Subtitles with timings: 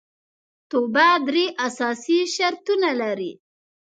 [0.69, 3.31] توبه درې اساسي شرطونه لري